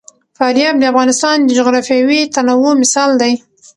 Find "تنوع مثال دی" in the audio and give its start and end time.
2.35-3.33